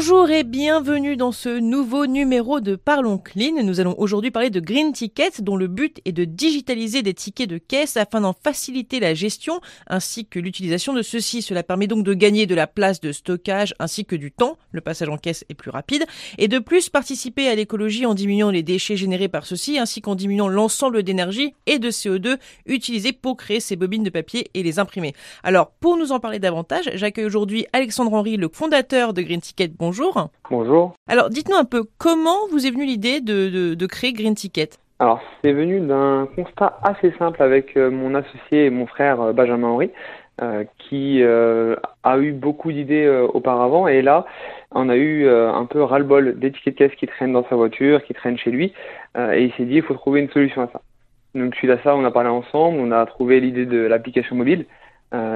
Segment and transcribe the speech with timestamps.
[0.00, 3.64] Bonjour et bienvenue dans ce nouveau numéro de Parlons Clean.
[3.64, 7.50] Nous allons aujourd'hui parler de Green Ticket dont le but est de digitaliser des tickets
[7.50, 11.42] de caisse afin d'en faciliter la gestion ainsi que l'utilisation de ceux-ci.
[11.42, 14.56] Cela permet donc de gagner de la place de stockage ainsi que du temps.
[14.70, 16.06] Le passage en caisse est plus rapide
[16.38, 20.14] et de plus participer à l'écologie en diminuant les déchets générés par ceux-ci ainsi qu'en
[20.14, 24.78] diminuant l'ensemble d'énergie et de CO2 utilisés pour créer ces bobines de papier et les
[24.78, 25.12] imprimer.
[25.42, 29.72] Alors pour nous en parler davantage, j'accueille aujourd'hui Alexandre Henry, le fondateur de Green Ticket
[29.88, 30.28] bonjour.
[30.50, 30.92] Bonjour.
[31.08, 34.68] Alors, dites-nous un peu, comment vous est venue l'idée de, créer Green Ticket?
[34.98, 39.32] Alors, c'est venu d'un constat assez simple avec euh, mon associé et mon frère euh,
[39.32, 39.90] Benjamin Henry,
[40.42, 43.88] euh, qui a eu beaucoup d'idées auparavant.
[43.88, 44.26] Et là,
[44.72, 48.04] on a eu un peu ras-le-bol des tickets de caisse qui traînent dans sa voiture,
[48.04, 48.72] qui traînent chez lui.
[49.16, 50.82] et il s'est dit, il faut trouver une solution à ça.
[51.34, 54.66] Donc, suite à ça, on a parlé ensemble, on a trouvé l'idée de l'application mobile.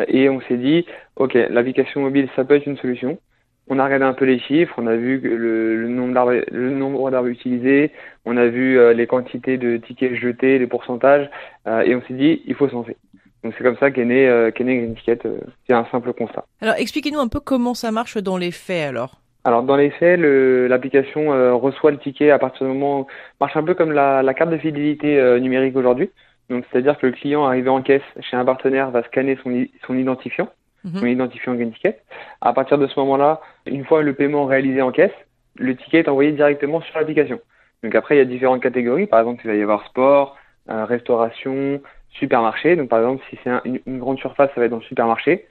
[0.08, 0.86] et on s'est dit,
[1.16, 3.18] OK, l'application mobile, ça peut être une solution
[3.68, 6.70] on a regardé un peu les chiffres, on a vu le, le nombre d'arbres, le
[6.70, 7.92] nombre d'arbres utilisés,
[8.24, 11.30] on a vu euh, les quantités de tickets jetés, les pourcentages,
[11.66, 12.96] euh, et on s'est dit il faut se lancer.
[13.44, 15.18] Donc c'est comme ça qu'est né, euh, qu'est né Green Ticket.
[15.66, 16.44] c'est un simple constat.
[16.60, 19.20] Alors expliquez-nous un peu comment ça marche dans les faits alors.
[19.44, 23.08] Alors dans les faits, l'application reçoit le ticket à partir du moment
[23.40, 26.10] marche un peu comme la, la carte de fidélité numérique aujourd'hui.
[26.48, 29.98] Donc c'est-à-dire que le client arrivé en caisse chez un partenaire va scanner son, son
[29.98, 30.48] identifiant
[30.84, 31.00] Mhm.
[31.00, 31.98] son identifiant Green Ticket.
[32.40, 35.12] À partir de ce moment-là, une fois le paiement réalisé en caisse,
[35.56, 37.40] le ticket est envoyé directement sur l'application.
[37.82, 39.06] Donc après, il y a différentes catégories.
[39.06, 40.36] Par exemple, il va y avoir sport,
[40.70, 41.80] euh, restauration,
[42.10, 42.76] supermarché.
[42.76, 45.46] Donc par exemple, si c'est une, grande surface, ça va être dans le supermarché.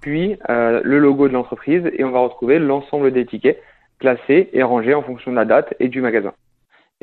[0.00, 3.62] Puis euh, le logo de l'entreprise et on va retrouver l'ensemble des tickets
[3.98, 6.34] classés et rangés en fonction de la date et du magasin.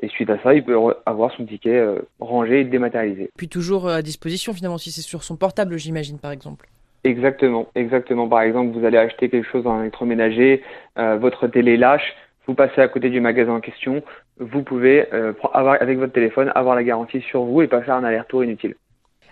[0.02, 3.30] Et suite à ça, il peut avoir son ticket euh, rangé et dématérialisé.
[3.38, 6.68] Puis toujours à disposition finalement si c'est sur son portable, j'imagine par exemple.
[7.04, 8.30] Exactement, exactement.
[8.30, 10.64] Par exemple, vous allez acheter quelque chose en électroménager,
[10.98, 12.16] euh, votre télé lâche,
[12.48, 14.02] vous passez à côté du magasin en question,
[14.40, 17.96] vous pouvez, euh, avoir, avec votre téléphone, avoir la garantie sur vous et pas faire
[17.96, 18.76] un aller-retour inutile.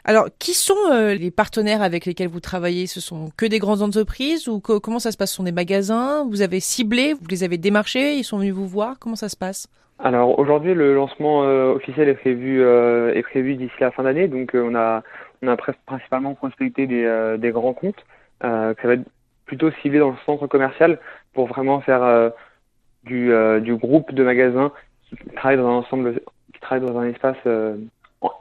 [0.03, 2.87] Alors, qui sont euh, les partenaires avec lesquels vous travaillez?
[2.87, 5.29] Ce sont que des grandes entreprises ou comment ça se passe?
[5.29, 6.25] Ce sont des magasins?
[6.29, 7.13] Vous avez ciblé?
[7.13, 8.15] Vous les avez démarchés?
[8.15, 8.97] Ils sont venus vous voir?
[8.99, 9.67] Comment ça se passe?
[9.99, 11.41] Alors aujourd'hui, le lancement
[11.75, 14.27] officiel est prévu est prévu d'ici la fin d'année.
[14.27, 15.03] Donc on a
[15.41, 18.05] on a principalement prospecté des, euh, des grands comptes.
[18.43, 19.07] Euh, ça va être
[19.45, 20.99] plutôt ciblé dans le centre commercial
[21.33, 22.29] pour vraiment faire euh,
[23.03, 23.31] du,
[23.61, 24.71] du groupe de magasins
[25.09, 26.21] qui travaillent dans un ensemble,
[26.53, 27.37] qui travaillent dans un espace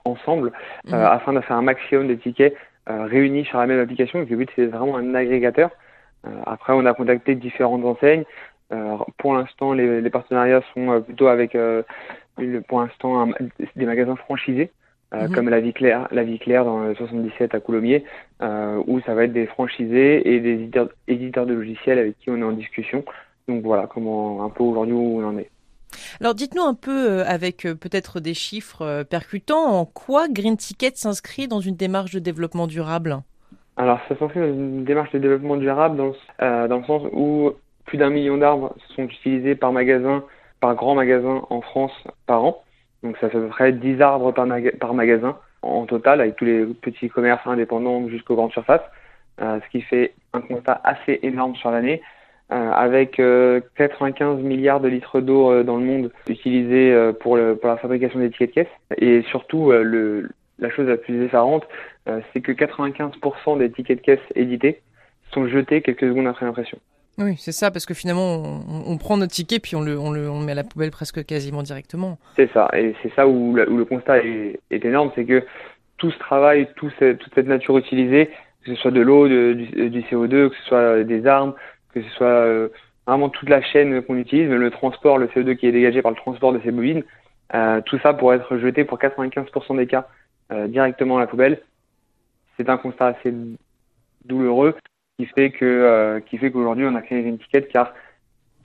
[0.04, 0.52] ensemble
[0.84, 0.92] mmh.
[0.92, 2.54] afin de faire un maximum de tickets
[2.86, 4.18] réunis sur la même application.
[4.18, 5.70] le but c'est vraiment un agrégateur.
[6.44, 8.24] après, on a contacté différentes enseignes.
[9.16, 11.56] pour l'instant, les, les, partenariats sont plutôt avec,
[12.68, 13.28] pour l'instant,
[13.76, 14.70] des magasins franchisés.
[15.12, 15.34] Euh, mhm.
[15.34, 18.04] comme la vie claire, la vie claire dans le 77 à Coulommiers,
[18.43, 22.31] euh, où ça va être des franchisés et des éditeurs, éditeurs, de logiciels avec qui
[22.31, 23.04] on est en discussion.
[23.48, 25.50] Donc voilà comment un peu aujourd'hui où on en est.
[26.21, 31.48] Alors dites-nous un peu euh, avec peut-être des chiffres percutants en quoi Green Ticket s'inscrit
[31.48, 33.19] dans une démarche de développement durable?
[33.77, 36.12] Alors ça s'inscrit dans une démarche de développement durable dans,
[36.69, 37.50] dans le sens où
[37.84, 40.22] plus d'un million d'arbres sont utilisés par magasin,
[40.60, 41.92] par grand magasin en France
[42.27, 42.62] par an.
[43.02, 44.46] Donc ça fait à peu près 10 arbres par,
[44.78, 48.82] par magasin en total, avec tous les petits commerces indépendants jusqu'aux grandes surfaces,
[49.40, 52.02] euh, ce qui fait un constat assez énorme sur l'année.
[52.52, 53.16] Euh, avec
[53.76, 58.18] 95 euh, milliards de litres d'eau dans le monde utilisés pour, le, pour la fabrication
[58.18, 58.68] des tickets de caisse.
[58.98, 60.28] Et surtout, le,
[60.58, 61.64] la chose la plus effarante,
[62.32, 64.82] c'est que 95% des tickets de caisse édités
[65.32, 66.78] sont jetés quelques secondes après l'impression.
[67.20, 68.42] Oui, c'est ça, parce que finalement,
[68.86, 71.25] on, prend notre ticket puis on le, on le, on met à la poubelle presque
[71.26, 72.19] quasiment directement.
[72.34, 75.44] C'est ça, et c'est ça où, le constat est, énorme, c'est que
[75.98, 78.30] tout ce travail, tout toute cette nature utilisée,
[78.64, 81.54] que ce soit de l'eau, du, du, CO2, que ce soit des armes,
[81.92, 82.68] que ce soit euh,
[83.06, 86.16] vraiment toute la chaîne qu'on utilise, le transport, le CO2 qui est dégagé par le
[86.16, 87.03] transport de ces bobines,
[87.54, 90.09] euh, tout ça pourrait être jeté pour 95% des cas
[90.53, 91.60] euh, directement à la poubelle.
[92.56, 93.34] C'est un constat assez
[94.24, 94.74] douloureux
[95.20, 97.92] qui fait que euh, qui fait qu'aujourd'hui on a créé une étiquette car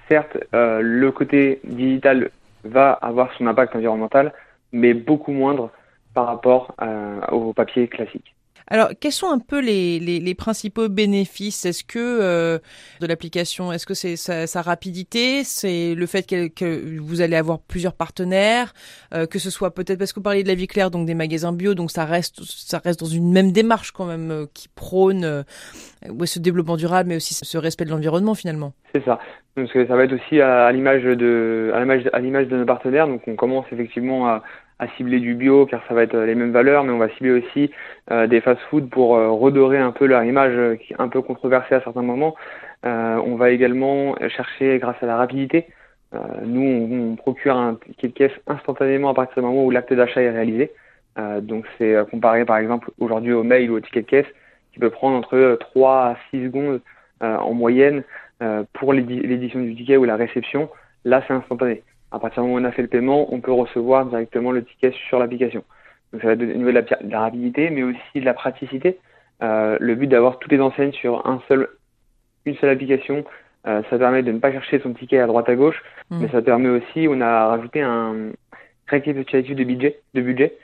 [0.07, 2.29] certes euh, le côté digital
[2.63, 4.33] va avoir son impact environnemental
[4.71, 5.69] mais beaucoup moindre
[6.13, 8.33] par rapport euh, au papier classique.
[8.67, 11.65] Alors, quels sont un peu les, principaux bénéfices?
[11.65, 12.59] Est-ce que euh,
[12.99, 17.93] de l'application, est-ce que c'est sa, rapidité, c'est le fait que, vous allez avoir plusieurs
[17.93, 18.73] partenaires,
[19.13, 21.13] euh, que ce soit peut-être parce que vous parliez de la vie claire, donc des
[21.13, 24.67] magasins bio, donc ça reste ça reste dans une même démarche quand même euh, qui
[24.69, 25.43] prône euh,
[26.25, 28.73] ce développement durable, mais aussi ce respect de l'environnement finalement.
[28.93, 29.19] C'est ça.
[29.55, 33.07] Parce que ça va être aussi à, de à l'image à l'image de nos partenaires.
[33.07, 34.43] Donc on commence effectivement à,
[34.79, 37.31] à cibler du bio car ça va être les mêmes valeurs, mais on va cibler
[37.31, 37.71] aussi
[38.11, 42.01] des fast-food pour redorer un peu leur image qui est un peu controversée à certains
[42.01, 42.35] moments.
[42.83, 45.67] on va également chercher grâce à la rapidité.
[46.43, 49.93] nous, on, on, procure un ticket de caisse instantanément à partir du moment où l'acte
[49.93, 50.71] d'achat est réalisé.
[51.41, 54.27] donc c'est comparé par exemple aujourd'hui au mail ou au ticket de caisse
[54.73, 56.81] qui peut prendre entre 3 à 6 secondes
[57.21, 58.03] en moyenne
[58.73, 60.69] pour l'édition du ticket ou la réception.
[61.05, 61.83] Là, c'est instantané.
[62.15, 64.63] À partir du moment où on a fait le paiement, on peut recevoir directement le
[64.63, 65.65] ticket sur l'application.
[66.13, 68.99] Donc ça va être au niveau de la, rapidité, mais aussi de la praticité.
[69.43, 71.67] Euh, le but d'avoir toutes les enseignes sur un seul,
[72.45, 73.25] une seule application,
[73.67, 76.19] euh, ça permet de ne pas chercher son ticket à droite à gauche, mmh.
[76.21, 78.31] mais ça permet aussi, on a rajouté un
[78.87, 80.55] récapitulatif de budget, de budget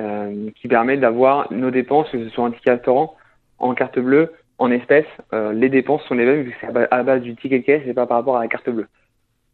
[0.00, 3.14] euh, qui permet d'avoir nos dépenses, que ce soit un ticket restaurant,
[3.60, 5.06] en carte bleue, en espèces.
[5.32, 7.94] les dépenses sont les mêmes vu que c'est à base du ticket de caisse et
[7.94, 8.88] pas par rapport à la carte bleue.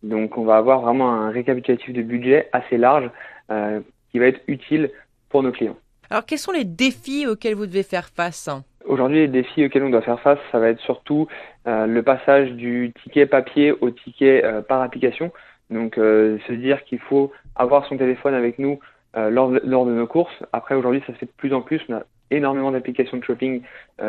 [0.02, 3.10] Donc on va avoir vraiment un récapitulatif de budget assez large
[3.50, 4.90] euh, qui va être utile
[5.28, 5.76] pour nos clients.
[6.10, 8.50] Alors quels sont les défis auxquels vous devez faire face
[8.84, 11.28] Aujourd'hui, les défis auxquels on doit faire face, ça va être surtout
[11.68, 15.32] euh, le passage du ticket papier au ticket euh, par application.
[15.70, 18.78] Donc se dire qu'il faut avoir son téléphone avec nous
[19.14, 20.34] lors de, lors, de, nos courses.
[20.52, 21.80] Après, aujourd'hui, ça se fait de plus en plus.
[21.88, 23.62] On a énormément d'applications de shopping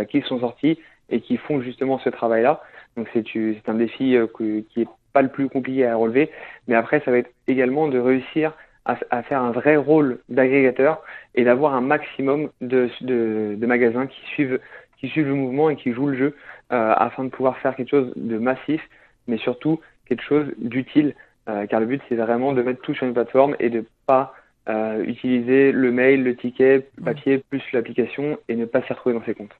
[0.09, 0.77] qui sont sorties
[1.09, 2.61] et qui font justement ce travail-là.
[2.97, 6.29] Donc c'est un défi qui est pas le plus compliqué à relever.
[6.67, 8.53] Mais après, ça va être également de réussir
[8.85, 11.01] à, à faire un vrai rôle d'agrégateur
[11.35, 14.59] et d'avoir un maximum de, de, de, magasins qui suivent,
[14.99, 16.35] qui suivent le mouvement et qui jouent le jeu
[16.71, 18.81] euh, afin de pouvoir faire quelque chose de massif,
[19.27, 21.15] mais surtout quelque chose d'utile.
[21.49, 24.33] Euh, car le but, c'est vraiment de mettre tout sur une plateforme et de pas
[24.69, 29.15] euh, utiliser le mail, le ticket, le papier, plus l'application et ne pas s'y retrouver
[29.15, 29.55] dans ses comptes.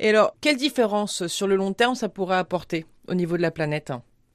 [0.00, 3.50] Et alors, quelle différence sur le long terme ça pourrait apporter au niveau de la
[3.50, 3.92] planète?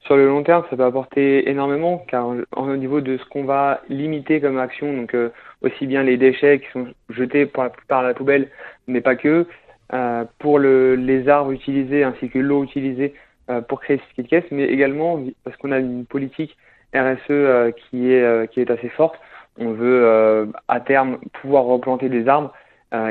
[0.08, 3.82] Sur le long terme, ça peut apporter énormément, car au niveau de ce qu'on va
[3.90, 5.28] limiter comme action, donc euh,
[5.60, 8.48] aussi bien les déchets qui sont jetés pour la plupart à la poubelle,
[8.86, 9.46] mais pas que,
[9.92, 13.12] euh, pour le, les arbres utilisés ainsi que l'eau utilisée
[13.50, 16.56] euh, pour créer ce caisse, mais également parce qu'on a une politique
[16.94, 19.16] RSE qui est qui est assez forte.
[19.58, 22.50] On veut à terme pouvoir replanter des arbres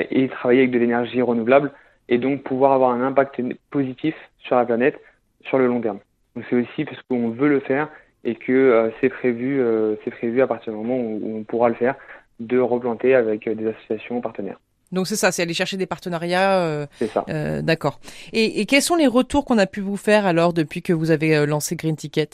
[0.09, 1.71] et travailler avec de l'énergie renouvelable,
[2.09, 4.99] et donc pouvoir avoir un impact positif sur la planète
[5.45, 5.99] sur le long terme.
[6.35, 7.89] Donc c'est aussi parce qu'on veut le faire
[8.23, 11.69] et que euh, c'est prévu, euh, c'est prévu à partir du moment où, on pourra
[11.69, 11.95] le faire,
[12.39, 14.59] de replanter avec euh, des associations partenaires.
[14.91, 16.87] Donc c'est ça, c'est aller chercher des partenariats.
[16.93, 17.25] c'est ça.
[17.61, 17.99] D'accord.
[18.31, 21.11] Et, et, quels sont les retours qu'on a pu vous faire alors depuis que vous
[21.11, 22.29] avez lancé Green Ticket?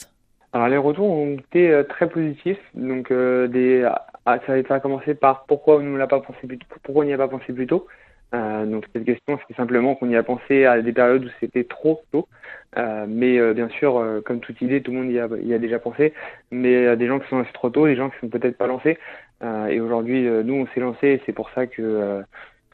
[0.52, 2.60] Alors les retours ont été très positifs.
[2.74, 3.84] Donc des,
[4.26, 7.86] ah, ça a commencé par pourquoi on n'y a pas pensé plus tôt,
[8.34, 8.62] a.
[8.62, 11.64] Euh, donc cette question, c'est simplement qu'on y a pensé à des périodes où c'était
[11.64, 12.28] trop tôt.
[12.76, 15.58] Euh, mais euh, bien sûr, comme toute idée, tout le monde y a, y a
[15.58, 16.12] déjà pensé.
[16.50, 18.98] Mais des gens qui sont lancés trop tôt, des gens qui sont peut-être pas lancés.
[19.42, 22.22] et aujourd'hui, nous, on s'est lancé et c'est pour ça que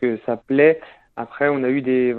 [0.01, 0.81] que ça plaît.
[1.17, 2.15] Après, on a eu des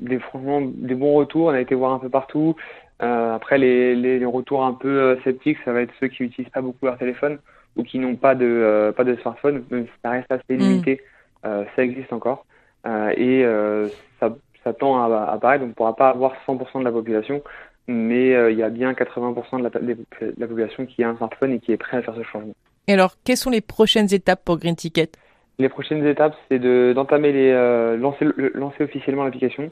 [0.00, 1.46] des franchement des bons retours.
[1.46, 2.56] On a été voir un peu partout.
[3.00, 6.86] après, les, les, retours un peu sceptiques, ça va être ceux qui utilisent pas beaucoup
[6.86, 7.38] leur téléphone
[7.76, 9.64] ou qui n'ont pas de pas de smartphone.
[9.70, 11.00] Même si ça reste assez limité,
[11.44, 11.48] mmh.
[11.74, 12.46] ça existe encore.
[12.86, 13.88] Euh, et euh,
[14.20, 15.60] ça, ça, tend à, apparaître.
[15.60, 17.42] Donc on ne pourra pas avoir 100% de la population,
[17.86, 21.16] mais euh, il y a bien 80% de la, de la, population qui a un
[21.16, 22.54] smartphone et qui est prêt à faire ce changement.
[22.86, 25.10] Et alors, quelles sont les prochaines étapes pour Green Ticket?
[25.58, 29.70] Les prochaines étapes, c'est d'entamer les euh, lancer, lancer officiellement l'application,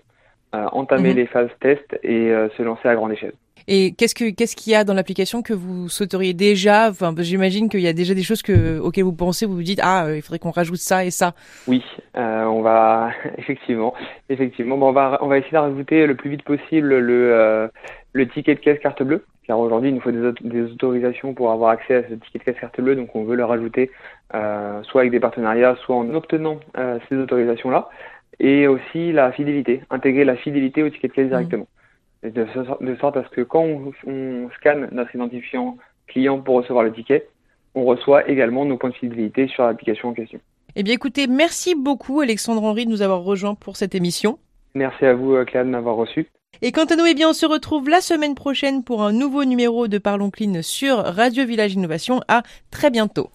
[0.53, 1.17] entamer mhm.
[1.17, 3.33] les phases test et se lancer à grande échelle.
[3.69, 7.69] Et qu'est-ce que qu'est-ce qu'il y a dans l'application que vous souhaiteriez déjà Enfin, j'imagine
[7.69, 10.17] qu'il y a déjà des choses que auxquelles vous pensez, vous vous dites ah, euh,
[10.17, 11.35] il faudrait qu'on rajoute ça et ça.
[11.69, 11.85] Oui,
[12.17, 13.95] euh, on va effectivement,
[14.29, 17.69] effectivement, bon, on va on va essayer de rajouter le plus vite possible le euh,
[18.13, 21.51] le ticket de caisse carte bleue, car aujourd'hui il nous faut des, des, autorisations pour
[21.51, 23.91] avoir accès à ce ticket de caisse carte bleue, donc on veut le rajouter
[24.35, 27.89] euh, soit avec des partenariats, soit en obtenant euh, ces autorisations là,
[28.43, 31.29] et aussi la fidélité, intégrer la fidélité au ticket de caisse mmh.
[31.29, 31.67] directement
[32.23, 33.67] de, sorte à ce que quand
[34.07, 37.27] on, scanne notre identifiant client pour recevoir le ticket,
[37.75, 40.41] on reçoit également nos points de fidélité sur l'application en question.
[40.77, 44.39] Eh bien écoutez, merci beaucoup Alexandre Henry de nous avoir rejoints pour cette émission.
[44.75, 46.29] Merci à vous euh, Claire de m'avoir reçu.
[46.61, 49.45] Et quant à nous, eh bien, on se retrouve la semaine prochaine pour un nouveau
[49.45, 52.21] numéro de Parlons Clean sur Radio Village Innovation.
[52.29, 53.31] À très bientôt.